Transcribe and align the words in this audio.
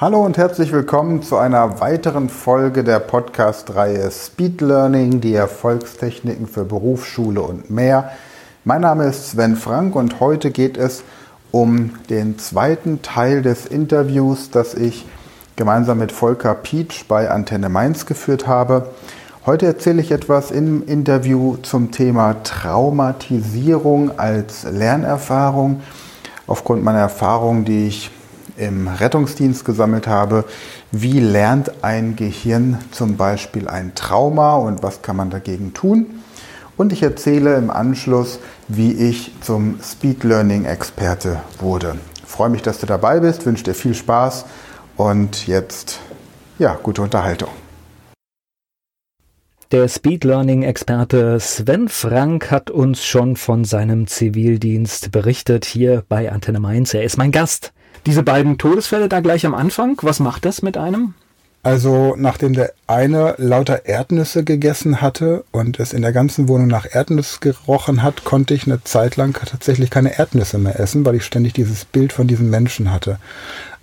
Hallo 0.00 0.24
und 0.24 0.38
herzlich 0.38 0.72
willkommen 0.72 1.22
zu 1.22 1.36
einer 1.36 1.78
weiteren 1.78 2.30
Folge 2.30 2.84
der 2.84 3.00
Podcast-Reihe 3.00 4.10
Speed 4.10 4.62
Learning, 4.62 5.20
die 5.20 5.34
Erfolgstechniken 5.34 6.46
für 6.46 6.64
Berufsschule 6.64 7.42
und 7.42 7.68
mehr. 7.68 8.10
Mein 8.64 8.80
Name 8.80 9.04
ist 9.04 9.28
Sven 9.28 9.56
Frank 9.56 9.94
und 9.94 10.18
heute 10.18 10.52
geht 10.52 10.78
es 10.78 11.02
um 11.50 11.96
den 12.08 12.38
zweiten 12.38 13.02
Teil 13.02 13.42
des 13.42 13.66
Interviews, 13.66 14.48
das 14.50 14.72
ich 14.72 15.04
gemeinsam 15.56 15.98
mit 15.98 16.12
Volker 16.12 16.54
Pietsch 16.54 17.04
bei 17.06 17.30
Antenne 17.30 17.68
Mainz 17.68 18.06
geführt 18.06 18.46
habe. 18.46 18.88
Heute 19.44 19.66
erzähle 19.66 20.00
ich 20.00 20.12
etwas 20.12 20.50
im 20.50 20.82
Interview 20.86 21.58
zum 21.58 21.90
Thema 21.90 22.42
Traumatisierung 22.42 24.18
als 24.18 24.62
Lernerfahrung. 24.62 25.82
Aufgrund 26.46 26.82
meiner 26.82 27.00
Erfahrung, 27.00 27.66
die 27.66 27.88
ich 27.88 28.10
im 28.56 28.88
Rettungsdienst 28.88 29.64
gesammelt 29.64 30.06
habe, 30.06 30.44
wie 30.92 31.20
lernt 31.20 31.84
ein 31.84 32.16
Gehirn 32.16 32.78
zum 32.90 33.16
Beispiel 33.16 33.68
ein 33.68 33.94
Trauma 33.94 34.56
und 34.56 34.82
was 34.82 35.02
kann 35.02 35.16
man 35.16 35.30
dagegen 35.30 35.74
tun? 35.74 36.06
Und 36.76 36.92
ich 36.92 37.02
erzähle 37.02 37.56
im 37.56 37.70
Anschluss, 37.70 38.38
wie 38.68 38.92
ich 38.92 39.32
zum 39.40 39.78
Speed 39.82 40.24
Learning 40.24 40.64
Experte 40.64 41.40
wurde. 41.58 41.96
Ich 42.22 42.30
freue 42.30 42.48
mich, 42.48 42.62
dass 42.62 42.78
du 42.78 42.86
dabei 42.86 43.20
bist, 43.20 43.44
wünsche 43.44 43.64
dir 43.64 43.74
viel 43.74 43.94
Spaß 43.94 44.46
und 44.96 45.46
jetzt 45.46 46.00
ja, 46.58 46.78
gute 46.82 47.02
Unterhaltung. 47.02 47.48
Der 49.72 49.88
Speed 49.88 50.24
Learning 50.24 50.62
Experte 50.62 51.38
Sven 51.38 51.88
Frank 51.88 52.50
hat 52.50 52.70
uns 52.70 53.04
schon 53.04 53.36
von 53.36 53.64
seinem 53.64 54.08
Zivildienst 54.08 55.12
berichtet 55.12 55.64
hier 55.64 56.02
bei 56.08 56.32
Antenne 56.32 56.58
Mainz. 56.58 56.92
Er 56.92 57.04
ist 57.04 57.18
mein 57.18 57.30
Gast. 57.30 57.72
Diese 58.06 58.22
beiden 58.22 58.58
Todesfälle 58.58 59.08
da 59.08 59.20
gleich 59.20 59.44
am 59.46 59.54
Anfang, 59.54 59.98
was 60.02 60.20
macht 60.20 60.44
das 60.44 60.62
mit 60.62 60.76
einem? 60.76 61.14
Also 61.62 62.14
nachdem 62.16 62.54
der 62.54 62.72
eine 62.86 63.34
lauter 63.36 63.84
Erdnüsse 63.84 64.44
gegessen 64.44 65.02
hatte 65.02 65.44
und 65.50 65.78
es 65.78 65.92
in 65.92 66.00
der 66.00 66.12
ganzen 66.12 66.48
Wohnung 66.48 66.68
nach 66.68 66.86
Erdnüsse 66.90 67.40
gerochen 67.40 68.02
hat, 68.02 68.24
konnte 68.24 68.54
ich 68.54 68.64
eine 68.64 68.82
Zeit 68.82 69.16
lang 69.16 69.34
tatsächlich 69.34 69.90
keine 69.90 70.18
Erdnüsse 70.18 70.56
mehr 70.56 70.80
essen, 70.80 71.04
weil 71.04 71.16
ich 71.16 71.24
ständig 71.24 71.52
dieses 71.52 71.84
Bild 71.84 72.14
von 72.14 72.26
diesem 72.26 72.48
Menschen 72.48 72.90
hatte. 72.90 73.18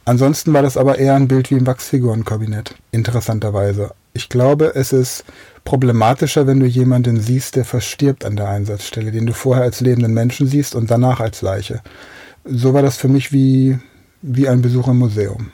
Ansonsten 0.06 0.54
war 0.54 0.64
das 0.64 0.78
aber 0.78 0.98
eher 0.98 1.16
ein 1.16 1.28
Bild 1.28 1.52
wie 1.52 1.56
im 1.56 1.68
Wachsfigurenkabinett, 1.68 2.74
interessanterweise. 2.92 3.92
Ich 4.14 4.30
glaube, 4.30 4.74
es 4.74 4.92
ist 4.92 5.26
problematischer, 5.64 6.48
wenn 6.48 6.60
du 6.60 6.66
jemanden 6.66 7.20
siehst, 7.20 7.58
der 7.58 7.66
verstirbt 7.66 8.26
an 8.26 8.38
der 8.38 8.48
Einsatzstelle, 8.48 9.12
den 9.12 9.28
du 9.28 9.34
vorher 9.34 9.66
als 9.66 9.82
lebenden 9.82 10.14
Menschen 10.14 10.48
siehst 10.48 10.74
und 10.74 10.90
danach 10.90 11.20
als 11.20 11.44
Leiche. 11.44 11.82
So 12.46 12.74
war 12.74 12.82
das 12.82 12.98
für 12.98 13.10
mich 13.10 13.32
wie, 13.32 13.78
wie 14.22 14.48
ein 14.48 14.62
Besuch 14.62 14.88
im 14.88 14.98
Museum. 14.98 15.52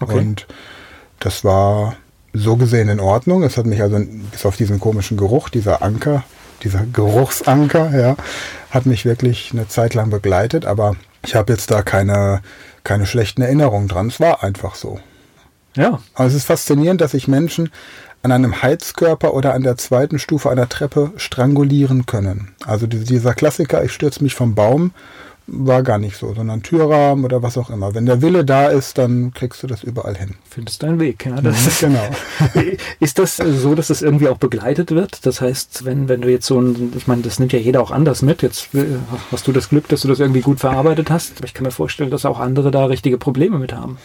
Okay. 0.00 0.18
Und 0.18 0.46
das 1.20 1.44
war 1.44 1.96
so 2.32 2.56
gesehen 2.56 2.88
in 2.88 3.00
Ordnung. 3.00 3.42
Es 3.42 3.56
hat 3.56 3.66
mich 3.66 3.82
also 3.82 4.00
bis 4.30 4.46
auf 4.46 4.56
diesen 4.56 4.80
komischen 4.80 5.16
Geruch, 5.16 5.48
dieser 5.48 5.82
Anker, 5.82 6.24
dieser 6.62 6.84
Geruchsanker, 6.92 7.96
ja, 7.98 8.16
hat 8.70 8.86
mich 8.86 9.04
wirklich 9.04 9.50
eine 9.52 9.68
Zeit 9.68 9.94
lang 9.94 10.10
begleitet, 10.10 10.64
aber 10.64 10.96
ich 11.24 11.34
habe 11.34 11.52
jetzt 11.52 11.70
da 11.70 11.82
keine, 11.82 12.40
keine 12.84 13.06
schlechten 13.06 13.42
Erinnerungen 13.42 13.88
dran. 13.88 14.08
Es 14.08 14.20
war 14.20 14.42
einfach 14.42 14.74
so. 14.74 14.98
Ja. 15.76 16.00
Aber 16.14 16.26
es 16.26 16.34
ist 16.34 16.44
faszinierend, 16.44 17.00
dass 17.00 17.12
sich 17.12 17.28
Menschen 17.28 17.70
an 18.22 18.32
einem 18.32 18.62
Heizkörper 18.62 19.34
oder 19.34 19.54
an 19.54 19.62
der 19.62 19.76
zweiten 19.76 20.18
Stufe 20.18 20.50
einer 20.50 20.68
Treppe 20.68 21.12
strangulieren 21.16 22.06
können. 22.06 22.54
Also 22.64 22.86
dieser 22.86 23.34
Klassiker, 23.34 23.82
ich 23.82 23.92
stürze 23.92 24.22
mich 24.22 24.34
vom 24.34 24.54
Baum, 24.54 24.92
war 25.46 25.82
gar 25.82 25.98
nicht 25.98 26.16
so, 26.16 26.34
sondern 26.34 26.62
Türrahmen 26.62 27.24
oder 27.24 27.42
was 27.42 27.58
auch 27.58 27.70
immer. 27.70 27.94
Wenn 27.94 28.06
der 28.06 28.22
Wille 28.22 28.44
da 28.44 28.68
ist, 28.68 28.98
dann 28.98 29.32
kriegst 29.34 29.62
du 29.62 29.66
das 29.66 29.82
überall 29.82 30.16
hin. 30.16 30.36
Findest 30.48 30.82
deinen 30.82 31.00
Weg, 31.00 31.26
ja. 31.26 31.40
Das 31.40 31.66
ist, 31.66 31.80
genau. 31.80 32.08
ist 33.00 33.18
das 33.18 33.36
so, 33.36 33.74
dass 33.74 33.88
das 33.88 34.02
irgendwie 34.02 34.28
auch 34.28 34.38
begleitet 34.38 34.92
wird? 34.92 35.26
Das 35.26 35.40
heißt, 35.40 35.84
wenn, 35.84 36.08
wenn 36.08 36.20
du 36.20 36.30
jetzt 36.30 36.46
so 36.46 36.60
ein, 36.60 36.92
ich 36.96 37.06
meine, 37.06 37.22
das 37.22 37.38
nimmt 37.38 37.52
ja 37.52 37.58
jeder 37.58 37.80
auch 37.80 37.90
anders 37.90 38.22
mit. 38.22 38.42
Jetzt 38.42 38.74
äh, 38.74 38.84
hast 39.30 39.46
du 39.46 39.52
das 39.52 39.68
Glück, 39.68 39.88
dass 39.88 40.02
du 40.02 40.08
das 40.08 40.20
irgendwie 40.20 40.40
gut 40.40 40.60
verarbeitet 40.60 41.10
hast. 41.10 41.38
Aber 41.38 41.46
ich 41.46 41.54
kann 41.54 41.64
mir 41.64 41.72
vorstellen, 41.72 42.10
dass 42.10 42.24
auch 42.24 42.38
andere 42.38 42.70
da 42.70 42.86
richtige 42.86 43.18
Probleme 43.18 43.58
mit 43.58 43.72
haben. 43.72 43.98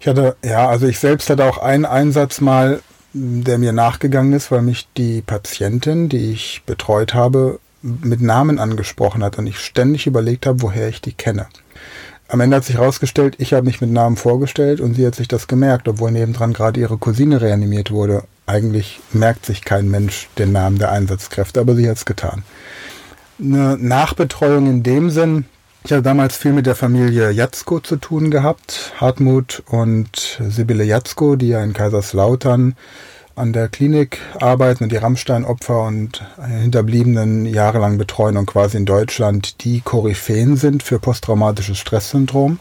Ich 0.00 0.06
hatte, 0.06 0.36
ja, 0.44 0.68
also 0.68 0.86
ich 0.86 0.98
selbst 0.98 1.28
hatte 1.28 1.44
auch 1.44 1.58
einen 1.58 1.84
Einsatz 1.84 2.40
mal, 2.40 2.80
der 3.12 3.58
mir 3.58 3.72
nachgegangen 3.72 4.32
ist, 4.32 4.50
weil 4.50 4.62
mich 4.62 4.88
die 4.96 5.22
Patientin, 5.22 6.08
die 6.08 6.32
ich 6.32 6.62
betreut 6.66 7.14
habe, 7.14 7.60
mit 7.84 8.22
Namen 8.22 8.58
angesprochen 8.58 9.22
hat 9.22 9.38
und 9.38 9.46
ich 9.46 9.58
ständig 9.58 10.06
überlegt 10.06 10.46
habe, 10.46 10.62
woher 10.62 10.88
ich 10.88 11.00
die 11.00 11.12
kenne. 11.12 11.46
Am 12.28 12.40
Ende 12.40 12.56
hat 12.56 12.64
sich 12.64 12.76
herausgestellt, 12.76 13.36
ich 13.38 13.52
habe 13.52 13.66
mich 13.66 13.82
mit 13.82 13.90
Namen 13.90 14.16
vorgestellt 14.16 14.80
und 14.80 14.94
sie 14.94 15.06
hat 15.06 15.14
sich 15.14 15.28
das 15.28 15.46
gemerkt, 15.46 15.86
obwohl 15.88 16.10
nebendran 16.10 16.54
gerade 16.54 16.80
ihre 16.80 16.96
Cousine 16.96 17.42
reanimiert 17.42 17.90
wurde. 17.90 18.24
Eigentlich 18.46 19.00
merkt 19.12 19.44
sich 19.44 19.62
kein 19.62 19.90
Mensch 19.90 20.28
den 20.38 20.50
Namen 20.52 20.78
der 20.78 20.90
Einsatzkräfte, 20.90 21.60
aber 21.60 21.74
sie 21.74 21.88
hat 21.88 21.98
es 21.98 22.06
getan. 22.06 22.42
Eine 23.38 23.76
Nachbetreuung 23.76 24.66
in 24.66 24.82
dem 24.82 25.10
Sinn, 25.10 25.44
ich 25.86 25.92
habe 25.92 26.00
damals 26.00 26.34
viel 26.38 26.54
mit 26.54 26.64
der 26.64 26.76
Familie 26.76 27.30
Jatzko 27.30 27.78
zu 27.78 27.96
tun 27.96 28.30
gehabt. 28.30 28.94
Hartmut 28.96 29.62
und 29.66 30.40
Sibylle 30.40 30.84
Jatzko, 30.84 31.36
die 31.36 31.48
ja 31.48 31.62
in 31.62 31.74
Kaiserslautern 31.74 32.74
an 33.36 33.52
der 33.52 33.68
Klinik 33.68 34.20
arbeiten 34.40 34.84
und 34.84 34.92
die 34.92 34.96
Rammstein-Opfer 34.96 35.82
und 35.82 36.24
Hinterbliebenen 36.46 37.46
jahrelang 37.46 37.98
betreuen 37.98 38.36
und 38.36 38.46
quasi 38.46 38.76
in 38.76 38.86
Deutschland 38.86 39.64
die 39.64 39.80
Koryphäen 39.80 40.56
sind 40.56 40.82
für 40.82 40.98
posttraumatisches 40.98 41.78
Stresssyndrom. 41.78 42.58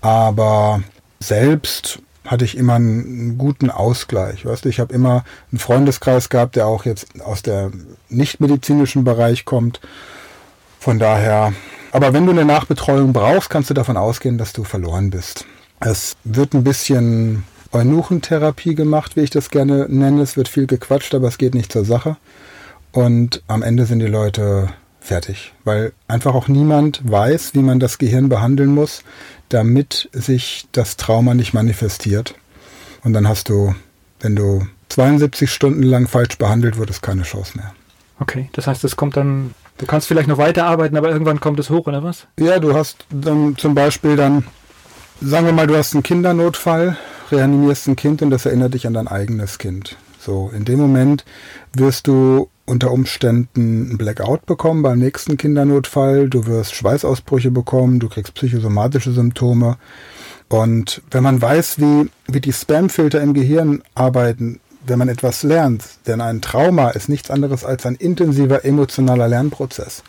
Aber 0.00 0.82
selbst 1.20 2.00
hatte 2.24 2.44
ich 2.44 2.56
immer 2.56 2.74
einen 2.74 3.38
guten 3.38 3.70
Ausgleich. 3.70 4.44
Weißt 4.44 4.64
du, 4.64 4.68
ich 4.68 4.80
habe 4.80 4.92
immer 4.92 5.24
einen 5.50 5.58
Freundeskreis 5.58 6.28
gehabt, 6.28 6.56
der 6.56 6.66
auch 6.66 6.84
jetzt 6.84 7.20
aus 7.20 7.42
der 7.42 7.70
nichtmedizinischen 8.08 9.04
Bereich 9.04 9.44
kommt. 9.44 9.80
Von 10.78 10.98
daher 10.98 11.52
aber 11.96 12.12
wenn 12.12 12.26
du 12.26 12.32
eine 12.32 12.44
Nachbetreuung 12.44 13.14
brauchst, 13.14 13.48
kannst 13.48 13.70
du 13.70 13.74
davon 13.74 13.96
ausgehen, 13.96 14.36
dass 14.36 14.52
du 14.52 14.64
verloren 14.64 15.08
bist. 15.08 15.46
Es 15.80 16.14
wird 16.24 16.52
ein 16.52 16.62
bisschen 16.62 17.44
Eunuchentherapie 17.72 18.74
gemacht, 18.74 19.16
wie 19.16 19.22
ich 19.22 19.30
das 19.30 19.50
gerne 19.50 19.86
nenne. 19.88 20.22
Es 20.22 20.36
wird 20.36 20.48
viel 20.48 20.66
gequatscht, 20.66 21.14
aber 21.14 21.28
es 21.28 21.38
geht 21.38 21.54
nicht 21.54 21.72
zur 21.72 21.84
Sache. 21.84 22.16
Und 22.92 23.42
am 23.46 23.62
Ende 23.62 23.86
sind 23.86 23.98
die 23.98 24.06
Leute 24.06 24.68
fertig, 25.00 25.52
weil 25.64 25.92
einfach 26.08 26.34
auch 26.34 26.48
niemand 26.48 27.00
weiß, 27.04 27.54
wie 27.54 27.60
man 27.60 27.78
das 27.78 27.98
Gehirn 27.98 28.28
behandeln 28.28 28.74
muss, 28.74 29.02
damit 29.48 30.08
sich 30.12 30.66
das 30.72 30.96
Trauma 30.96 31.34
nicht 31.34 31.54
manifestiert. 31.54 32.34
Und 33.04 33.12
dann 33.12 33.28
hast 33.28 33.48
du, 33.48 33.74
wenn 34.20 34.34
du 34.34 34.66
72 34.88 35.52
Stunden 35.52 35.82
lang 35.82 36.08
falsch 36.08 36.38
behandelt 36.38 36.76
wurdest, 36.78 37.02
keine 37.02 37.22
Chance 37.22 37.56
mehr. 37.56 37.72
Okay, 38.18 38.48
das 38.52 38.66
heißt, 38.66 38.82
es 38.84 38.96
kommt 38.96 39.16
dann 39.16 39.54
Du 39.78 39.84
kannst 39.84 40.08
vielleicht 40.08 40.28
noch 40.28 40.38
weiterarbeiten, 40.38 40.96
aber 40.96 41.10
irgendwann 41.10 41.40
kommt 41.40 41.58
es 41.60 41.68
hoch, 41.68 41.86
oder 41.86 42.02
was? 42.02 42.26
Ja, 42.38 42.58
du 42.58 42.74
hast 42.74 43.04
dann 43.10 43.56
zum 43.58 43.74
Beispiel 43.74 44.16
dann, 44.16 44.44
sagen 45.20 45.46
wir 45.46 45.52
mal, 45.52 45.66
du 45.66 45.76
hast 45.76 45.92
einen 45.92 46.02
Kindernotfall, 46.02 46.96
reanimierst 47.30 47.88
ein 47.88 47.96
Kind 47.96 48.22
und 48.22 48.30
das 48.30 48.46
erinnert 48.46 48.74
dich 48.74 48.86
an 48.86 48.94
dein 48.94 49.08
eigenes 49.08 49.58
Kind. 49.58 49.96
So, 50.18 50.50
in 50.54 50.64
dem 50.64 50.80
Moment 50.80 51.24
wirst 51.72 52.06
du 52.06 52.48
unter 52.64 52.90
Umständen 52.90 53.92
ein 53.92 53.98
Blackout 53.98 54.44
bekommen 54.44 54.82
beim 54.82 54.98
nächsten 54.98 55.36
Kindernotfall, 55.36 56.28
du 56.28 56.46
wirst 56.46 56.74
Schweißausbrüche 56.74 57.50
bekommen, 57.50 58.00
du 58.00 58.08
kriegst 58.08 58.34
psychosomatische 58.34 59.12
Symptome. 59.12 59.76
Und 60.48 61.02
wenn 61.10 61.22
man 61.22 61.40
weiß, 61.40 61.80
wie, 61.80 62.10
wie 62.26 62.40
die 62.40 62.52
Spamfilter 62.52 63.20
im 63.20 63.34
Gehirn 63.34 63.82
arbeiten, 63.94 64.60
wenn 64.84 64.98
man 64.98 65.08
etwas 65.08 65.42
lernt, 65.42 65.84
denn 66.06 66.20
ein 66.20 66.40
Trauma 66.40 66.90
ist 66.90 67.08
nichts 67.08 67.30
anderes 67.30 67.64
als 67.64 67.86
ein 67.86 67.96
intensiver 67.96 68.64
emotionaler 68.64 69.28
Lernprozess. 69.28 70.02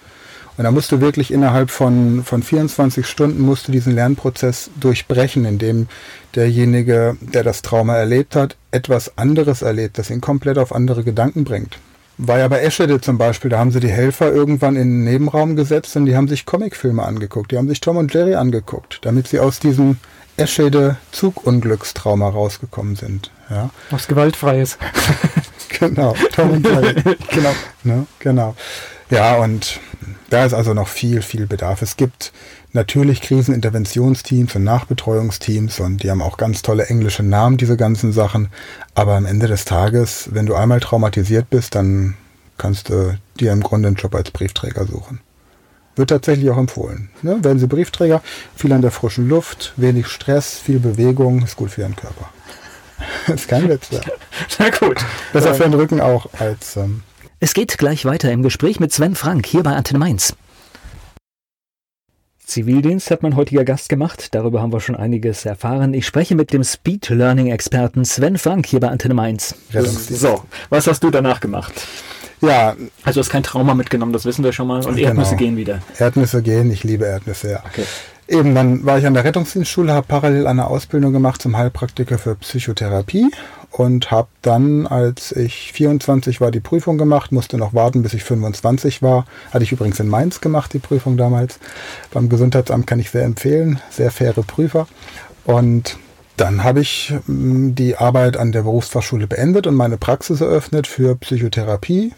Und 0.58 0.64
da 0.64 0.72
musst 0.72 0.92
du 0.92 1.02
wirklich 1.02 1.32
innerhalb 1.32 1.70
von, 1.70 2.24
von 2.24 2.42
24 2.42 3.06
Stunden 3.06 3.42
musst 3.42 3.68
du 3.68 3.72
diesen 3.72 3.94
Lernprozess 3.94 4.72
durchbrechen, 4.80 5.46
indem 5.46 5.88
derjenige, 6.36 7.16
der 7.22 7.44
das 7.44 7.62
Trauma 7.62 7.96
erlebt 7.96 8.36
hat, 8.36 8.58
etwas 8.72 9.18
anderes 9.18 9.62
erlebt, 9.62 10.00
das 10.00 10.10
ihn 10.10 10.22
komplett 10.22 10.58
auf 10.58 10.74
andere 10.74 11.04
Gedanken 11.04 11.44
bringt. 11.44 11.78
War 12.18 12.40
ja 12.40 12.48
bei 12.48 12.62
Eschede 12.62 13.00
zum 13.00 13.20
Beispiel, 13.20 13.52
da 13.52 13.60
haben 13.60 13.72
sie 13.72 13.80
die 13.80 13.92
Helfer 13.92 14.34
irgendwann 14.34 14.76
in 14.76 14.90
den 14.90 15.04
Nebenraum 15.04 15.56
gesetzt 15.56 15.96
und 15.96 16.08
die 16.08 16.16
haben 16.16 16.28
sich 16.28 16.48
Comicfilme 16.48 17.04
angeguckt, 17.04 17.52
die 17.52 17.58
haben 17.58 17.68
sich 17.68 17.80
Tom 17.80 17.98
und 17.98 18.12
Jerry 18.12 18.34
angeguckt, 18.34 19.00
damit 19.04 19.28
sie 19.28 19.40
aus 19.40 19.60
diesem 19.60 19.98
Eschede 20.38 20.98
Zugunglückstrauma 21.12 22.30
rausgekommen 22.30 22.96
sind. 22.96 23.30
Ja. 23.52 23.70
Was 23.92 24.08
gewaltfreies. 24.08 24.80
genau, 25.80 26.16
Tom 26.34 26.52
und 26.52 26.66
Jerry. 26.66 26.96
genau. 27.30 27.54
Ne? 27.84 28.08
genau. 28.18 28.56
Ja, 29.10 29.36
und 29.38 29.80
da 30.30 30.46
ist 30.46 30.54
also 30.54 30.74
noch 30.74 30.88
viel, 30.88 31.22
viel 31.22 31.48
Bedarf. 31.48 31.82
Es 31.82 31.98
gibt 31.98 32.34
natürlich 32.74 33.22
Kriseninterventionsteams 33.22 34.56
und 34.56 34.64
Nachbetreuungsteams 34.64 35.80
und 35.80 36.04
die 36.04 36.12
haben 36.12 36.22
auch 36.22 36.38
ganz 36.38 36.62
tolle 36.62 36.88
englische 36.88 37.24
Namen, 37.24 37.58
diese 37.58 37.78
ganzen 37.78 38.12
Sachen. 38.12 38.50
Aber 38.94 39.16
am 39.16 39.26
Ende 39.26 39.48
des 39.48 39.66
Tages, 39.66 40.30
wenn 40.32 40.46
du 40.46 40.56
einmal 40.56 40.80
traumatisiert 40.80 41.50
bist, 41.50 41.76
dann 41.76 42.16
kannst 42.58 42.90
du 42.90 43.18
dir 43.40 43.52
im 43.52 43.62
Grunde 43.62 43.88
einen 43.88 43.96
Job 43.96 44.16
als 44.16 44.32
Briefträger 44.32 44.86
suchen. 44.86 45.22
Wird 45.96 46.10
tatsächlich 46.10 46.50
auch 46.50 46.58
empfohlen. 46.58 47.10
Ne? 47.24 47.44
Werden 47.44 47.58
Sie 47.58 47.68
Briefträger, 47.68 48.22
viel 48.56 48.72
an 48.72 48.82
der 48.82 48.92
frischen 48.92 49.28
Luft, 49.28 49.74
wenig 49.78 50.08
Stress, 50.08 50.60
viel 50.60 50.80
Bewegung, 50.80 51.44
ist 51.44 51.56
gut 51.56 51.72
für 51.72 51.82
Ihren 51.82 51.96
Körper. 51.96 52.30
das 53.28 53.42
ist 53.42 53.48
kein 53.48 53.68
Witz. 53.70 53.88
Ja. 53.92 54.02
Na 54.60 54.70
gut. 54.70 54.98
Besser 55.34 55.56
für 55.56 55.64
den 55.64 55.74
Rücken 55.74 56.02
auch 56.02 56.28
als. 56.38 56.76
Ähm 56.78 57.04
es 57.40 57.54
geht 57.54 57.78
gleich 57.78 58.06
weiter 58.06 58.32
im 58.32 58.44
Gespräch 58.44 58.80
mit 58.80 58.92
Sven 58.92 59.16
Frank 59.16 59.46
hier 59.46 59.64
bei 59.64 59.72
Antenne 59.72 60.00
Mainz. 60.00 60.36
Zivildienst 62.44 63.12
hat 63.12 63.24
mein 63.24 63.36
heutiger 63.36 63.66
Gast 63.66 63.90
gemacht. 63.90 64.34
Darüber 64.34 64.62
haben 64.62 64.72
wir 64.72 64.80
schon 64.80 64.96
einiges 64.96 65.46
erfahren. 65.46 65.94
Ich 65.94 66.08
spreche 66.08 66.34
mit 66.34 66.54
dem 66.54 66.64
Speed 66.64 67.10
Learning 67.10 67.48
Experten 67.48 68.06
Sven 68.06 68.38
Frank 68.38 68.66
hier 68.66 68.80
bei 68.80 68.88
Antenne 68.88 69.14
Mainz. 69.14 69.54
So, 69.72 70.44
was 70.70 70.88
hast 70.88 71.04
du 71.04 71.12
danach 71.12 71.42
gemacht? 71.42 71.74
Ja. 72.42 72.76
Also 73.04 73.20
hast 73.20 73.30
kein 73.30 73.44
Trauma 73.44 73.74
mitgenommen, 73.74 74.14
das 74.14 74.26
wissen 74.26 74.44
wir 74.44 74.54
schon 74.54 74.68
mal. 74.68 74.86
Und 74.86 74.96
genau. 74.96 75.10
Erdnüsse 75.10 75.36
gehen 75.36 75.58
wieder. 75.58 75.82
Erdnüsse 75.98 76.42
gehen, 76.42 76.72
ich 76.72 76.84
liebe 76.84 77.06
Erdnüsse, 77.06 77.52
ja. 77.52 77.64
Okay. 77.66 77.84
Eben, 78.30 78.56
dann 78.56 78.86
war 78.86 78.98
ich 78.98 79.06
an 79.06 79.14
der 79.14 79.24
Rettungsdienstschule, 79.24 79.94
habe 79.94 80.08
parallel 80.08 80.48
eine 80.48 80.68
Ausbildung 80.68 81.14
gemacht 81.14 81.42
zum 81.42 81.58
Heilpraktiker 81.58 82.18
für 82.18 82.36
Psychotherapie 82.36 83.32
und 83.72 84.12
habe 84.12 84.30
dann, 84.42 84.88
als 84.88 85.32
ich 85.32 85.72
24 85.74 86.42
war, 86.42 86.52
die 86.52 86.60
Prüfung 86.60 86.98
gemacht, 86.98 87.32
musste 87.32 87.58
noch 87.58 87.74
warten, 87.74 88.02
bis 88.02 88.14
ich 88.14 88.24
25 88.24 89.02
war. 89.02 89.26
Hatte 89.52 89.64
ich 89.64 89.72
übrigens 89.72 90.00
in 90.00 90.08
Mainz 90.08 90.42
gemacht, 90.42 90.74
die 90.74 90.80
Prüfung 90.80 91.18
damals. 91.18 91.60
Beim 92.12 92.30
Gesundheitsamt 92.30 92.88
kann 92.88 93.00
ich 93.00 93.12
sehr 93.12 93.26
empfehlen, 93.26 93.80
sehr 93.90 94.12
faire 94.12 94.42
Prüfer. 94.44 94.88
Und 95.46 95.98
dann 96.38 96.64
habe 96.64 96.82
ich 96.82 97.14
mm, 97.26 97.76
die 97.76 97.98
Arbeit 97.98 98.38
an 98.38 98.52
der 98.52 98.64
Berufsfachschule 98.64 99.28
beendet 99.28 99.68
und 99.68 99.76
meine 99.76 99.98
Praxis 99.98 100.42
eröffnet 100.42 100.88
für 100.88 101.16
Psychotherapie. 101.16 102.14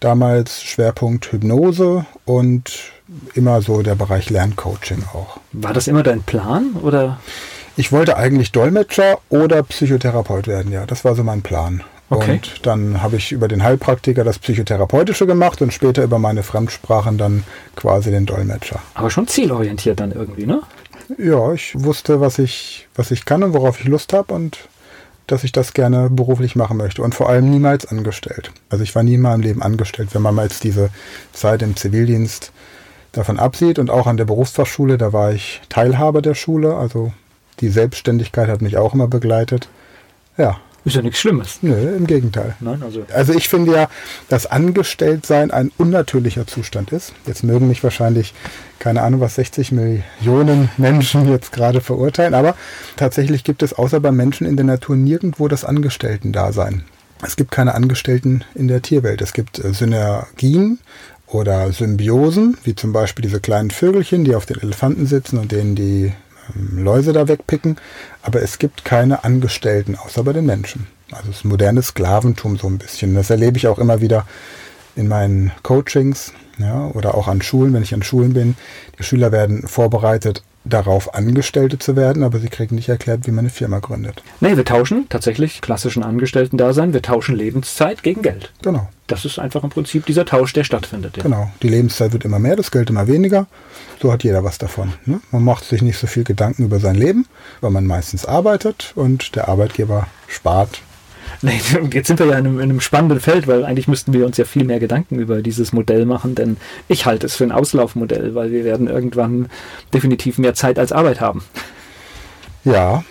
Damals 0.00 0.62
Schwerpunkt 0.62 1.32
Hypnose 1.32 2.04
und 2.24 2.92
immer 3.34 3.62
so 3.62 3.82
der 3.82 3.94
Bereich 3.94 4.30
Lerncoaching 4.30 5.04
auch. 5.12 5.38
War 5.52 5.72
das 5.72 5.88
immer 5.88 6.02
dein 6.02 6.22
Plan 6.22 6.72
oder? 6.82 7.18
Ich 7.76 7.90
wollte 7.92 8.16
eigentlich 8.16 8.52
Dolmetscher 8.52 9.18
oder 9.28 9.62
Psychotherapeut 9.62 10.46
werden, 10.46 10.70
ja. 10.70 10.86
Das 10.86 11.04
war 11.04 11.14
so 11.14 11.24
mein 11.24 11.42
Plan. 11.42 11.82
Okay. 12.10 12.32
Und 12.32 12.66
dann 12.66 13.02
habe 13.02 13.16
ich 13.16 13.32
über 13.32 13.48
den 13.48 13.62
Heilpraktiker 13.62 14.24
das 14.24 14.38
Psychotherapeutische 14.38 15.26
gemacht 15.26 15.62
und 15.62 15.72
später 15.72 16.04
über 16.04 16.18
meine 16.18 16.42
Fremdsprachen 16.42 17.18
dann 17.18 17.44
quasi 17.76 18.10
den 18.10 18.26
Dolmetscher. 18.26 18.80
Aber 18.94 19.10
schon 19.10 19.26
zielorientiert 19.26 20.00
dann 20.00 20.12
irgendwie, 20.12 20.46
ne? 20.46 20.60
Ja, 21.18 21.52
ich 21.52 21.72
wusste, 21.76 22.20
was 22.20 22.38
ich, 22.38 22.88
was 22.94 23.10
ich 23.10 23.24
kann 23.24 23.42
und 23.42 23.52
worauf 23.52 23.80
ich 23.80 23.86
Lust 23.86 24.12
habe 24.12 24.32
und 24.34 24.58
dass 25.26 25.44
ich 25.44 25.52
das 25.52 25.72
gerne 25.72 26.10
beruflich 26.10 26.54
machen 26.54 26.76
möchte 26.76 27.02
und 27.02 27.14
vor 27.14 27.28
allem 27.28 27.50
niemals 27.50 27.86
angestellt. 27.86 28.52
Also 28.68 28.84
ich 28.84 28.94
war 28.94 29.02
nie 29.02 29.14
in 29.14 29.22
meinem 29.22 29.40
Leben 29.40 29.62
angestellt, 29.62 30.10
wenn 30.12 30.22
man 30.22 30.34
mal 30.34 30.44
jetzt 30.44 30.64
diese 30.64 30.90
Zeit 31.32 31.62
im 31.62 31.76
Zivildienst 31.76 32.52
davon 33.12 33.38
absieht 33.38 33.78
und 33.78 33.90
auch 33.90 34.06
an 34.06 34.18
der 34.18 34.26
Berufsfachschule, 34.26 34.98
da 34.98 35.12
war 35.12 35.32
ich 35.32 35.62
Teilhaber 35.68 36.20
der 36.20 36.34
Schule, 36.34 36.74
also 36.76 37.12
die 37.60 37.68
Selbstständigkeit 37.68 38.48
hat 38.48 38.62
mich 38.62 38.76
auch 38.76 38.94
immer 38.94 39.08
begleitet. 39.08 39.68
Ja. 40.36 40.58
Ist 40.84 40.96
ja 40.96 41.02
nichts 41.02 41.18
Schlimmes. 41.18 41.60
Nö, 41.62 41.96
im 41.96 42.06
Gegenteil. 42.06 42.56
Nein, 42.60 42.82
also. 42.82 43.06
also 43.10 43.32
ich 43.32 43.48
finde 43.48 43.72
ja, 43.72 43.88
dass 44.28 44.44
Angestelltsein 44.44 45.50
ein 45.50 45.72
unnatürlicher 45.78 46.46
Zustand 46.46 46.92
ist. 46.92 47.14
Jetzt 47.26 47.42
mögen 47.42 47.68
mich 47.68 47.82
wahrscheinlich, 47.82 48.34
keine 48.80 49.00
Ahnung, 49.00 49.20
was 49.20 49.36
60 49.36 49.72
Millionen 49.72 50.68
Menschen 50.76 51.26
jetzt 51.30 51.52
gerade 51.52 51.80
verurteilen, 51.80 52.34
aber 52.34 52.54
tatsächlich 52.96 53.44
gibt 53.44 53.62
es 53.62 53.72
außer 53.72 53.98
bei 54.00 54.12
Menschen 54.12 54.46
in 54.46 54.56
der 54.56 54.66
Natur 54.66 54.96
nirgendwo 54.96 55.48
das 55.48 55.64
Angestellten-Dasein. 55.64 56.84
Es 57.22 57.36
gibt 57.36 57.50
keine 57.50 57.74
Angestellten 57.74 58.44
in 58.54 58.68
der 58.68 58.82
Tierwelt. 58.82 59.22
Es 59.22 59.32
gibt 59.32 59.64
äh, 59.64 59.72
Synergien 59.72 60.80
oder 61.26 61.72
Symbiosen, 61.72 62.58
wie 62.64 62.74
zum 62.74 62.92
Beispiel 62.92 63.22
diese 63.22 63.40
kleinen 63.40 63.70
Vögelchen, 63.70 64.24
die 64.24 64.34
auf 64.34 64.44
den 64.44 64.60
Elefanten 64.60 65.06
sitzen 65.06 65.38
und 65.38 65.50
denen 65.50 65.74
die 65.74 66.12
Läuse 66.54 67.12
da 67.12 67.28
wegpicken. 67.28 67.76
Aber 68.22 68.42
es 68.42 68.58
gibt 68.58 68.84
keine 68.84 69.24
Angestellten, 69.24 69.96
außer 69.96 70.22
bei 70.24 70.32
den 70.32 70.46
Menschen. 70.46 70.86
Also 71.12 71.28
das 71.30 71.44
moderne 71.44 71.82
Sklaventum 71.82 72.56
so 72.56 72.66
ein 72.66 72.78
bisschen. 72.78 73.14
Das 73.14 73.30
erlebe 73.30 73.56
ich 73.56 73.68
auch 73.68 73.78
immer 73.78 74.00
wieder 74.00 74.26
in 74.96 75.08
meinen 75.08 75.52
Coachings 75.62 76.32
ja, 76.58 76.86
oder 76.88 77.14
auch 77.14 77.28
an 77.28 77.42
Schulen, 77.42 77.72
wenn 77.72 77.82
ich 77.82 77.94
an 77.94 78.02
Schulen 78.02 78.32
bin. 78.32 78.56
Die 78.98 79.02
Schüler 79.02 79.32
werden 79.32 79.66
vorbereitet 79.66 80.42
darauf, 80.64 81.14
Angestellte 81.14 81.78
zu 81.78 81.94
werden, 81.94 82.22
aber 82.22 82.38
sie 82.38 82.48
kriegen 82.48 82.74
nicht 82.76 82.88
erklärt, 82.88 83.26
wie 83.26 83.30
man 83.30 83.40
eine 83.40 83.50
Firma 83.50 83.80
gründet. 83.80 84.22
Nee, 84.40 84.56
wir 84.56 84.64
tauschen 84.64 85.06
tatsächlich 85.08 85.60
klassischen 85.60 86.02
Angestellten-Dasein, 86.02 86.94
wir 86.94 87.02
tauschen 87.02 87.36
Lebenszeit 87.36 88.02
gegen 88.02 88.22
Geld. 88.22 88.52
Genau. 88.62 88.88
Das 89.06 89.24
ist 89.24 89.38
einfach 89.38 89.62
im 89.64 89.70
Prinzip 89.70 90.06
dieser 90.06 90.24
Tausch, 90.24 90.54
der 90.54 90.64
stattfindet. 90.64 91.18
Ja. 91.18 91.22
Genau. 91.24 91.50
Die 91.62 91.68
Lebenszeit 91.68 92.12
wird 92.12 92.24
immer 92.24 92.38
mehr, 92.38 92.56
das 92.56 92.70
Geld 92.70 92.88
immer 92.88 93.06
weniger. 93.06 93.46
So 94.00 94.10
hat 94.12 94.24
jeder 94.24 94.44
was 94.44 94.58
davon. 94.58 94.94
Ne? 95.04 95.20
Man 95.30 95.44
macht 95.44 95.64
sich 95.64 95.82
nicht 95.82 95.98
so 95.98 96.06
viel 96.06 96.24
Gedanken 96.24 96.64
über 96.64 96.80
sein 96.80 96.94
Leben, 96.94 97.26
weil 97.60 97.70
man 97.70 97.86
meistens 97.86 98.24
arbeitet 98.24 98.92
und 98.94 99.36
der 99.36 99.48
Arbeitgeber 99.48 100.06
spart 100.26 100.80
Nee, 101.42 101.60
jetzt 101.92 102.08
sind 102.08 102.18
wir 102.18 102.26
ja 102.26 102.38
in 102.38 102.46
einem, 102.46 102.56
in 102.58 102.62
einem, 102.70 102.80
spannenden 102.80 103.20
Feld, 103.20 103.46
weil 103.46 103.64
eigentlich 103.64 103.88
müssten 103.88 104.12
wir 104.12 104.26
uns 104.26 104.36
ja 104.36 104.44
viel 104.44 104.64
mehr 104.64 104.80
Gedanken 104.80 105.18
über 105.18 105.42
dieses 105.42 105.72
Modell 105.72 106.06
machen, 106.06 106.34
denn 106.34 106.56
ich 106.88 107.06
halte 107.06 107.26
es 107.26 107.36
für 107.36 107.44
ein 107.44 107.52
Auslaufmodell, 107.52 108.34
weil 108.34 108.50
wir 108.50 108.64
werden 108.64 108.88
irgendwann 108.88 109.48
definitiv 109.92 110.38
mehr 110.38 110.54
Zeit 110.54 110.78
als 110.78 110.92
Arbeit 110.92 111.20
haben. 111.20 111.44
Ja, 112.64 113.04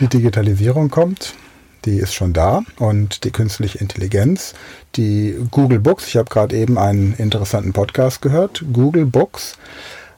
die 0.00 0.06
Digitalisierung 0.06 0.90
kommt, 0.90 1.34
die 1.84 1.98
ist 1.98 2.14
schon 2.14 2.32
da 2.32 2.62
und 2.78 3.24
die 3.24 3.30
künstliche 3.30 3.78
Intelligenz, 3.78 4.54
die 4.96 5.36
Google 5.50 5.80
Books, 5.80 6.08
ich 6.08 6.16
habe 6.16 6.30
gerade 6.30 6.56
eben 6.56 6.78
einen 6.78 7.14
interessanten 7.18 7.72
Podcast 7.72 8.22
gehört, 8.22 8.64
Google 8.72 9.06
Books 9.06 9.56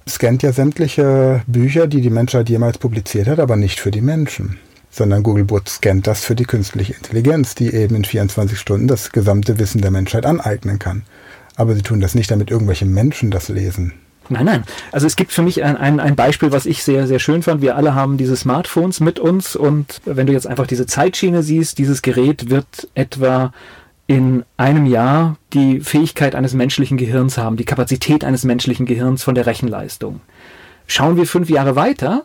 scannt 0.09 0.43
ja 0.43 0.53
sämtliche 0.53 1.43
Bücher, 1.47 1.87
die 1.87 2.01
die 2.01 2.11
Menschheit 2.11 2.49
jemals 2.49 2.79
publiziert 2.79 3.27
hat, 3.27 3.41
aber 3.41 3.57
nicht 3.57 3.81
für 3.81 3.91
die 3.91 4.01
Menschen 4.01 4.59
sondern 4.97 5.23
Googlebot 5.23 5.69
scannt 5.69 6.07
das 6.07 6.25
für 6.25 6.35
die 6.35 6.47
künstliche 6.47 6.95
Intelligenz, 6.95 7.55
die 7.55 7.75
eben 7.75 7.97
in 7.97 8.05
24 8.05 8.59
Stunden 8.59 8.89
das 8.89 9.13
gesamte 9.13 9.59
Wissen 9.59 9.83
der 9.83 9.91
Menschheit 9.91 10.25
aneignen 10.25 10.79
kann. 10.79 11.03
Aber 11.55 11.75
sie 11.75 11.83
tun 11.83 12.01
das 12.01 12.15
nicht, 12.15 12.31
damit 12.31 12.51
irgendwelche 12.51 12.87
Menschen 12.87 13.31
das 13.31 13.49
lesen. 13.49 13.93
Nein, 14.29 14.45
nein. 14.45 14.65
Also 14.93 15.07
es 15.07 15.17
gibt 15.17 15.33
für 15.33 15.43
mich 15.43 15.63
ein, 15.63 15.77
ein, 15.77 16.01
ein 16.01 16.17
Beispiel, 16.17 16.53
was 16.53 16.67
ich 16.67 16.83
sehr, 16.83 17.07
sehr 17.07 17.19
schön 17.19 17.43
fand. 17.43 17.63
Wir 17.63 17.77
alle 17.77 17.95
haben 17.95 18.17
diese 18.17 18.37
Smartphones 18.37 19.01
mit 19.01 19.19
uns 19.19 19.57
und 19.57 20.01
wenn 20.05 20.27
du 20.27 20.33
jetzt 20.33 20.47
einfach 20.47 20.67
diese 20.67 20.87
Zeitschiene 20.87 21.43
siehst, 21.43 21.79
dieses 21.79 22.03
Gerät 22.03 22.51
wird 22.51 22.89
etwa 22.95 23.53
in 24.07 24.45
einem 24.57 24.87
Jahr 24.87 25.37
die 25.53 25.81
Fähigkeit 25.81 26.35
eines 26.35 26.55
menschlichen 26.55 26.97
Gehirns 26.97 27.39
haben, 27.39 27.57
die 27.57 27.65
Kapazität 27.65 28.25
eines 28.25 28.45
menschlichen 28.45 28.87
Gehirns 28.87 29.25
von 29.25 29.35
der 29.35 29.47
Rechenleistung. 29.47 30.21
Schauen 30.87 31.17
wir 31.17 31.27
fünf 31.27 31.51
Jahre 31.51 31.75
weiter, 31.75 32.25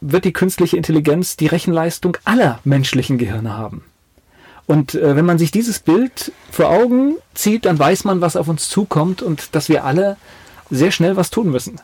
wird 0.00 0.26
die 0.26 0.34
künstliche 0.34 0.76
Intelligenz 0.76 1.36
die 1.36 1.46
Rechenleistung 1.46 2.18
aller 2.24 2.58
menschlichen 2.64 3.16
Gehirne 3.16 3.56
haben. 3.56 3.84
Und 4.66 4.94
äh, 4.94 5.16
wenn 5.16 5.26
man 5.26 5.38
sich 5.38 5.50
dieses 5.50 5.78
Bild 5.78 6.32
vor 6.50 6.70
Augen 6.70 7.16
zieht, 7.34 7.64
dann 7.64 7.78
weiß 7.78 8.04
man, 8.04 8.20
was 8.20 8.36
auf 8.36 8.48
uns 8.48 8.68
zukommt 8.68 9.22
und 9.22 9.54
dass 9.54 9.68
wir 9.68 9.84
alle 9.84 10.16
sehr 10.70 10.90
schnell 10.90 11.16
was 11.16 11.30
tun 11.30 11.50
müssen. 11.50 11.80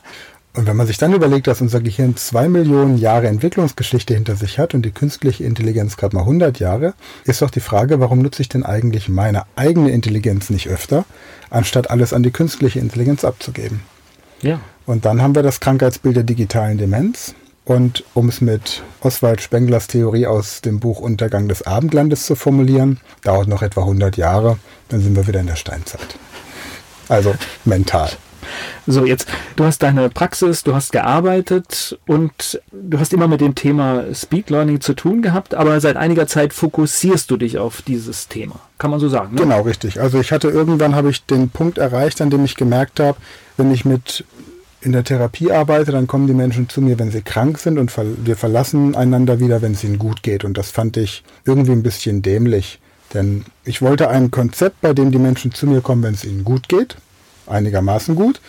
Und 0.52 0.66
wenn 0.66 0.76
man 0.76 0.86
sich 0.88 0.98
dann 0.98 1.12
überlegt, 1.12 1.46
dass 1.46 1.60
unser 1.60 1.80
Gehirn 1.80 2.16
zwei 2.16 2.48
Millionen 2.48 2.98
Jahre 2.98 3.28
Entwicklungsgeschichte 3.28 4.14
hinter 4.14 4.34
sich 4.34 4.58
hat 4.58 4.74
und 4.74 4.82
die 4.82 4.90
künstliche 4.90 5.44
Intelligenz 5.44 5.96
gerade 5.96 6.16
mal 6.16 6.22
100 6.22 6.58
Jahre, 6.58 6.94
ist 7.24 7.40
doch 7.40 7.50
die 7.50 7.60
Frage, 7.60 8.00
warum 8.00 8.18
nutze 8.18 8.42
ich 8.42 8.48
denn 8.48 8.64
eigentlich 8.64 9.08
meine 9.08 9.44
eigene 9.54 9.90
Intelligenz 9.90 10.50
nicht 10.50 10.66
öfter, 10.68 11.04
anstatt 11.50 11.90
alles 11.90 12.12
an 12.12 12.24
die 12.24 12.32
künstliche 12.32 12.80
Intelligenz 12.80 13.24
abzugeben? 13.24 13.80
Ja. 14.42 14.60
Und 14.86 15.04
dann 15.04 15.22
haben 15.22 15.36
wir 15.36 15.44
das 15.44 15.60
Krankheitsbild 15.60 16.16
der 16.16 16.24
digitalen 16.24 16.78
Demenz. 16.78 17.34
Und 17.64 18.02
um 18.14 18.28
es 18.28 18.40
mit 18.40 18.82
Oswald 19.00 19.40
Spenglers 19.42 19.86
Theorie 19.86 20.26
aus 20.26 20.60
dem 20.62 20.80
Buch 20.80 20.98
Untergang 20.98 21.46
des 21.46 21.62
Abendlandes 21.62 22.26
zu 22.26 22.34
formulieren, 22.34 22.98
dauert 23.22 23.46
noch 23.46 23.62
etwa 23.62 23.82
100 23.82 24.16
Jahre, 24.16 24.58
dann 24.88 25.00
sind 25.00 25.14
wir 25.14 25.28
wieder 25.28 25.38
in 25.38 25.46
der 25.46 25.56
Steinzeit. 25.56 26.16
Also 27.08 27.34
mental. 27.64 28.10
So, 28.86 29.04
jetzt, 29.04 29.28
du 29.56 29.64
hast 29.64 29.82
deine 29.82 30.08
Praxis, 30.10 30.62
du 30.62 30.74
hast 30.74 30.92
gearbeitet 30.92 31.98
und 32.06 32.60
du 32.72 32.98
hast 32.98 33.12
immer 33.12 33.28
mit 33.28 33.40
dem 33.40 33.54
Thema 33.54 34.04
Speed 34.14 34.50
Learning 34.50 34.80
zu 34.80 34.94
tun 34.94 35.22
gehabt, 35.22 35.54
aber 35.54 35.80
seit 35.80 35.96
einiger 35.96 36.26
Zeit 36.26 36.52
fokussierst 36.52 37.30
du 37.30 37.36
dich 37.36 37.58
auf 37.58 37.82
dieses 37.82 38.28
Thema. 38.28 38.60
Kann 38.78 38.90
man 38.90 39.00
so 39.00 39.08
sagen, 39.08 39.34
ne? 39.34 39.42
Genau, 39.42 39.62
richtig. 39.62 40.00
Also 40.00 40.20
ich 40.20 40.32
hatte 40.32 40.48
irgendwann 40.48 40.94
habe 40.94 41.10
ich 41.10 41.24
den 41.24 41.50
Punkt 41.50 41.78
erreicht, 41.78 42.20
an 42.20 42.30
dem 42.30 42.44
ich 42.44 42.56
gemerkt 42.56 43.00
habe, 43.00 43.18
wenn 43.56 43.72
ich 43.72 43.84
mit 43.84 44.24
in 44.82 44.92
der 44.92 45.04
Therapie 45.04 45.52
arbeite, 45.52 45.92
dann 45.92 46.06
kommen 46.06 46.26
die 46.26 46.32
Menschen 46.32 46.68
zu 46.68 46.80
mir, 46.80 46.98
wenn 46.98 47.10
sie 47.10 47.22
krank 47.22 47.58
sind 47.58 47.78
und 47.78 47.92
wir 48.24 48.36
verlassen 48.36 48.94
einander 48.94 49.38
wieder, 49.38 49.60
wenn 49.60 49.72
es 49.72 49.84
ihnen 49.84 49.98
gut 49.98 50.22
geht. 50.22 50.44
Und 50.44 50.56
das 50.56 50.70
fand 50.70 50.96
ich 50.96 51.22
irgendwie 51.44 51.72
ein 51.72 51.82
bisschen 51.82 52.22
dämlich. 52.22 52.80
Denn 53.12 53.44
ich 53.64 53.82
wollte 53.82 54.08
ein 54.08 54.30
Konzept, 54.30 54.80
bei 54.80 54.94
dem 54.94 55.10
die 55.10 55.18
Menschen 55.18 55.52
zu 55.52 55.66
mir 55.66 55.80
kommen, 55.80 56.02
wenn 56.02 56.14
es 56.14 56.24
ihnen 56.24 56.44
gut 56.44 56.68
geht, 56.68 56.96
einigermaßen 57.50 58.14
gut, 58.14 58.40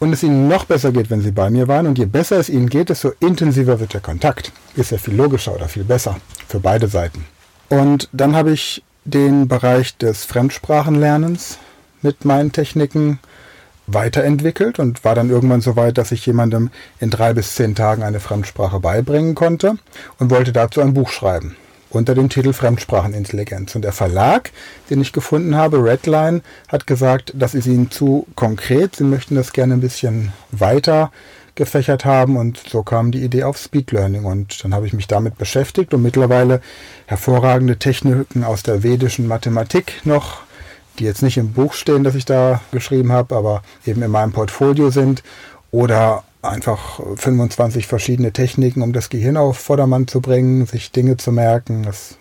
und 0.00 0.14
es 0.14 0.22
ihnen 0.22 0.48
noch 0.48 0.64
besser 0.64 0.92
geht, 0.92 1.10
wenn 1.10 1.20
sie 1.20 1.30
bei 1.30 1.50
mir 1.50 1.68
waren. 1.68 1.86
Und 1.86 1.98
je 1.98 2.06
besser 2.06 2.38
es 2.38 2.48
ihnen 2.48 2.68
geht, 2.68 2.88
desto 2.88 3.12
intensiver 3.20 3.78
wird 3.78 3.92
der 3.92 4.00
Kontakt. 4.00 4.50
Ist 4.74 4.90
ja 4.90 4.98
viel 4.98 5.14
logischer 5.14 5.54
oder 5.54 5.68
viel 5.68 5.84
besser 5.84 6.16
für 6.48 6.58
beide 6.58 6.88
Seiten. 6.88 7.26
Und 7.68 8.08
dann 8.12 8.34
habe 8.34 8.50
ich 8.50 8.82
den 9.04 9.46
Bereich 9.46 9.96
des 9.98 10.24
Fremdsprachenlernens 10.24 11.58
mit 12.02 12.24
meinen 12.24 12.50
Techniken 12.50 13.18
weiterentwickelt 13.86 14.78
und 14.78 15.04
war 15.04 15.14
dann 15.14 15.30
irgendwann 15.30 15.60
so 15.60 15.76
weit, 15.76 15.98
dass 15.98 16.12
ich 16.12 16.24
jemandem 16.24 16.70
in 16.98 17.10
drei 17.10 17.34
bis 17.34 17.54
zehn 17.54 17.74
Tagen 17.74 18.02
eine 18.02 18.20
Fremdsprache 18.20 18.80
beibringen 18.80 19.34
konnte 19.34 19.76
und 20.18 20.30
wollte 20.30 20.52
dazu 20.52 20.80
ein 20.80 20.94
Buch 20.94 21.10
schreiben 21.10 21.56
unter 21.90 22.14
dem 22.14 22.28
Titel 22.28 22.52
Fremdsprachenintelligenz. 22.52 23.74
Und 23.74 23.82
der 23.82 23.92
Verlag, 23.92 24.50
den 24.88 25.00
ich 25.00 25.12
gefunden 25.12 25.56
habe, 25.56 25.84
Redline, 25.84 26.42
hat 26.68 26.86
gesagt, 26.86 27.32
das 27.36 27.54
ist 27.54 27.66
ihnen 27.66 27.90
zu 27.90 28.26
konkret. 28.36 28.96
Sie 28.96 29.04
möchten 29.04 29.34
das 29.34 29.52
gerne 29.52 29.74
ein 29.74 29.80
bisschen 29.80 30.32
weiter 30.50 31.10
gefächert 31.56 32.04
haben 32.04 32.36
und 32.36 32.62
so 32.68 32.82
kam 32.82 33.10
die 33.10 33.22
Idee 33.22 33.42
auf 33.42 33.58
Speed 33.58 33.92
Learning 33.92 34.24
und 34.24 34.64
dann 34.64 34.72
habe 34.72 34.86
ich 34.86 34.94
mich 34.94 35.08
damit 35.08 35.36
beschäftigt 35.36 35.92
und 35.92 36.00
mittlerweile 36.00 36.62
hervorragende 37.06 37.76
Techniken 37.76 38.44
aus 38.44 38.62
der 38.62 38.82
vedischen 38.82 39.26
Mathematik 39.26 40.00
noch 40.04 40.42
die 41.00 41.04
jetzt 41.04 41.22
nicht 41.22 41.38
im 41.38 41.52
Buch 41.52 41.72
stehen, 41.72 42.04
das 42.04 42.14
ich 42.14 42.24
da 42.24 42.60
geschrieben 42.72 43.10
habe, 43.12 43.34
aber 43.34 43.62
eben 43.86 44.02
in 44.02 44.10
meinem 44.10 44.32
Portfolio 44.32 44.90
sind. 44.90 45.22
Oder 45.70 46.24
einfach 46.42 47.00
25 47.16 47.86
verschiedene 47.86 48.32
Techniken, 48.32 48.82
um 48.82 48.92
das 48.92 49.10
Gehirn 49.10 49.36
auf 49.36 49.58
Vordermann 49.58 50.08
zu 50.08 50.20
bringen, 50.20 50.66
sich 50.66 50.92
Dinge 50.92 51.16
zu 51.16 51.32
merken. 51.32 51.82
Das 51.82 52.16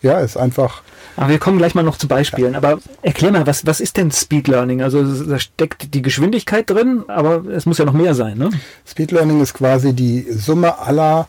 ja, 0.00 0.20
ist 0.20 0.36
einfach. 0.36 0.82
Aber 1.16 1.28
wir 1.30 1.38
kommen 1.38 1.58
gleich 1.58 1.74
mal 1.74 1.82
noch 1.82 1.96
zu 1.96 2.06
Beispielen. 2.06 2.52
Ja. 2.52 2.58
Aber 2.58 2.78
erklär 3.02 3.32
mal, 3.32 3.46
was, 3.46 3.66
was 3.66 3.80
ist 3.80 3.96
denn 3.96 4.12
Speed 4.12 4.46
Learning? 4.46 4.82
Also 4.82 5.02
da 5.02 5.38
steckt 5.38 5.92
die 5.94 6.02
Geschwindigkeit 6.02 6.70
drin, 6.70 7.04
aber 7.08 7.44
es 7.46 7.66
muss 7.66 7.78
ja 7.78 7.84
noch 7.84 7.92
mehr 7.92 8.14
sein, 8.14 8.38
ne? 8.38 8.50
Speed 8.86 9.10
Learning 9.10 9.40
ist 9.40 9.54
quasi 9.54 9.92
die 9.92 10.26
Summe 10.30 10.78
aller 10.78 11.26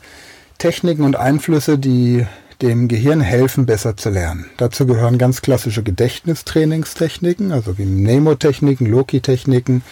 Techniken 0.58 1.02
und 1.02 1.16
Einflüsse, 1.16 1.78
die 1.78 2.26
dem 2.62 2.88
Gehirn 2.88 3.20
helfen, 3.20 3.66
besser 3.66 3.96
zu 3.96 4.10
lernen. 4.10 4.50
Dazu 4.58 4.86
gehören 4.86 5.18
ganz 5.18 5.40
klassische 5.40 5.82
Gedächtnistrainingstechniken, 5.82 7.52
also 7.52 7.78
wie 7.78 7.86
Mnemotechniken, 7.86 8.86
Loki-Techniken, 8.86 9.82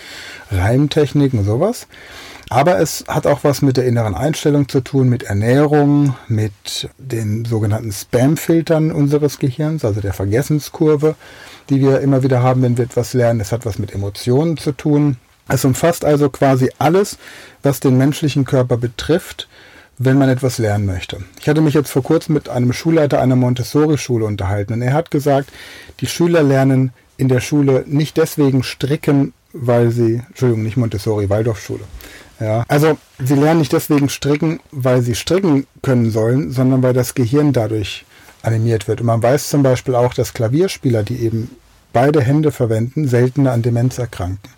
Reimtechniken, 0.50 1.44
sowas. 1.44 1.86
Aber 2.50 2.78
es 2.78 3.04
hat 3.08 3.26
auch 3.26 3.44
was 3.44 3.60
mit 3.60 3.76
der 3.76 3.84
inneren 3.84 4.14
Einstellung 4.14 4.68
zu 4.68 4.80
tun, 4.80 5.08
mit 5.08 5.24
Ernährung, 5.24 6.16
mit 6.28 6.88
den 6.96 7.44
sogenannten 7.44 7.92
Spam-Filtern 7.92 8.90
unseres 8.90 9.38
Gehirns, 9.38 9.84
also 9.84 10.00
der 10.00 10.14
Vergessenskurve, 10.14 11.14
die 11.68 11.80
wir 11.80 12.00
immer 12.00 12.22
wieder 12.22 12.42
haben, 12.42 12.62
wenn 12.62 12.78
wir 12.78 12.84
etwas 12.84 13.12
lernen. 13.12 13.40
Es 13.40 13.52
hat 13.52 13.66
was 13.66 13.78
mit 13.78 13.94
Emotionen 13.94 14.56
zu 14.56 14.72
tun. 14.72 15.18
Es 15.48 15.64
umfasst 15.64 16.04
also 16.04 16.30
quasi 16.30 16.70
alles, 16.78 17.18
was 17.62 17.80
den 17.80 17.98
menschlichen 17.98 18.44
Körper 18.44 18.78
betrifft, 18.78 19.48
wenn 19.98 20.16
man 20.16 20.28
etwas 20.28 20.58
lernen 20.58 20.86
möchte. 20.86 21.18
Ich 21.40 21.48
hatte 21.48 21.60
mich 21.60 21.74
jetzt 21.74 21.90
vor 21.90 22.02
kurzem 22.02 22.34
mit 22.34 22.48
einem 22.48 22.72
Schulleiter 22.72 23.20
einer 23.20 23.36
Montessori-Schule 23.36 24.24
unterhalten 24.24 24.74
und 24.74 24.82
er 24.82 24.94
hat 24.94 25.10
gesagt, 25.10 25.50
die 26.00 26.06
Schüler 26.06 26.42
lernen 26.42 26.92
in 27.16 27.28
der 27.28 27.40
Schule 27.40 27.84
nicht 27.86 28.16
deswegen 28.16 28.62
stricken, 28.62 29.32
weil 29.52 29.90
sie, 29.90 30.22
Entschuldigung, 30.28 30.62
nicht 30.62 30.76
Montessori, 30.76 31.28
Waldorfschule. 31.28 31.84
Ja, 32.40 32.64
also 32.68 32.96
sie 33.18 33.34
lernen 33.34 33.60
nicht 33.60 33.72
deswegen 33.72 34.08
stricken, 34.08 34.60
weil 34.70 35.02
sie 35.02 35.14
stricken 35.14 35.66
können 35.82 36.10
sollen, 36.10 36.52
sondern 36.52 36.82
weil 36.82 36.92
das 36.92 37.14
Gehirn 37.14 37.52
dadurch 37.52 38.04
animiert 38.42 38.86
wird. 38.86 39.00
Und 39.00 39.06
man 39.06 39.22
weiß 39.22 39.48
zum 39.48 39.62
Beispiel 39.62 39.94
auch, 39.94 40.14
dass 40.14 40.34
Klavierspieler, 40.34 41.02
die 41.02 41.16
eben 41.16 41.50
beide 41.92 42.20
Hände 42.20 42.52
verwenden, 42.52 43.08
seltener 43.08 43.52
an 43.52 43.62
Demenz 43.62 43.98
erkranken. 43.98 44.50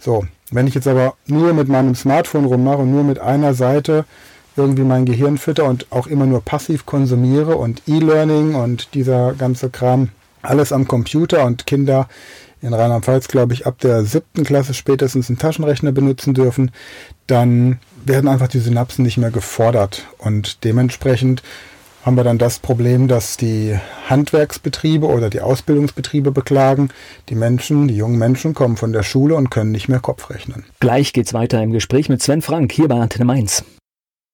So, 0.00 0.24
wenn 0.50 0.66
ich 0.66 0.74
jetzt 0.74 0.86
aber 0.86 1.14
nur 1.26 1.52
mit 1.52 1.68
meinem 1.68 1.94
Smartphone 1.94 2.46
rummache 2.46 2.78
und 2.78 2.90
nur 2.90 3.04
mit 3.04 3.18
einer 3.18 3.54
Seite 3.54 4.04
irgendwie 4.56 4.82
mein 4.82 5.04
Gehirn 5.04 5.36
fütter 5.36 5.64
und 5.64 5.90
auch 5.90 6.06
immer 6.06 6.26
nur 6.26 6.42
passiv 6.42 6.86
konsumiere 6.86 7.56
und 7.56 7.82
E-Learning 7.86 8.54
und 8.54 8.94
dieser 8.94 9.32
ganze 9.34 9.68
Kram, 9.70 10.10
alles 10.42 10.72
am 10.72 10.86
Computer 10.86 11.44
und 11.44 11.66
Kinder 11.66 12.08
in 12.64 12.74
Rheinland-Pfalz, 12.74 13.28
glaube 13.28 13.52
ich, 13.52 13.66
ab 13.66 13.78
der 13.78 14.04
siebten 14.04 14.44
Klasse 14.44 14.74
spätestens 14.74 15.28
einen 15.28 15.38
Taschenrechner 15.38 15.92
benutzen 15.92 16.34
dürfen, 16.34 16.70
dann 17.26 17.78
werden 18.04 18.28
einfach 18.28 18.48
die 18.48 18.58
Synapsen 18.58 19.04
nicht 19.04 19.18
mehr 19.18 19.30
gefordert. 19.30 20.06
Und 20.18 20.64
dementsprechend 20.64 21.42
haben 22.04 22.16
wir 22.16 22.24
dann 22.24 22.38
das 22.38 22.58
Problem, 22.58 23.08
dass 23.08 23.36
die 23.36 23.78
Handwerksbetriebe 24.08 25.06
oder 25.06 25.30
die 25.30 25.40
Ausbildungsbetriebe 25.40 26.32
beklagen, 26.32 26.90
die 27.28 27.34
Menschen, 27.34 27.88
die 27.88 27.96
jungen 27.96 28.18
Menschen 28.18 28.54
kommen 28.54 28.76
von 28.76 28.92
der 28.92 29.02
Schule 29.02 29.34
und 29.36 29.50
können 29.50 29.72
nicht 29.72 29.88
mehr 29.88 30.00
Kopf 30.00 30.30
rechnen. 30.30 30.64
Gleich 30.80 31.12
geht's 31.12 31.32
weiter 31.32 31.62
im 31.62 31.72
Gespräch 31.72 32.08
mit 32.08 32.22
Sven 32.22 32.42
Frank 32.42 32.72
hier 32.72 32.88
bei 32.88 32.96
Antenne 32.96 33.24
Mainz. 33.24 33.64